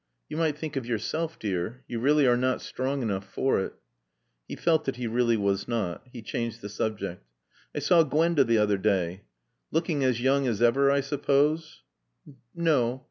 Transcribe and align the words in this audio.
"You 0.29 0.35
might 0.37 0.57
think 0.57 0.75
of 0.75 0.87
yourself, 0.87 1.37
dear. 1.37 1.83
You 1.87 1.99
really 1.99 2.25
are 2.25 2.35
not 2.35 2.59
strong 2.63 3.03
enough 3.03 3.23
for 3.23 3.59
it." 3.59 3.73
He 4.47 4.55
felt 4.55 4.85
that 4.85 4.95
he 4.95 5.05
really 5.05 5.37
was 5.37 5.67
not. 5.67 6.01
He 6.11 6.23
changed 6.23 6.61
the 6.61 6.69
subject. 6.69 7.23
"I 7.75 7.77
saw 7.81 8.01
Gwenda 8.01 8.43
the 8.43 8.57
other 8.57 8.79
day." 8.79 9.25
"Looking 9.69 10.03
as 10.03 10.19
young 10.19 10.47
as 10.47 10.59
ever, 10.59 10.89
I 10.89 11.01
suppose?" 11.01 11.83
"No. 12.55 12.99